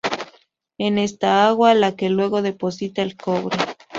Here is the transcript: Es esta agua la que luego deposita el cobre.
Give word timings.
Es 0.79 0.97
esta 1.11 1.47
agua 1.47 1.75
la 1.75 1.95
que 1.95 2.09
luego 2.09 2.41
deposita 2.41 3.03
el 3.03 3.15
cobre. 3.15 3.55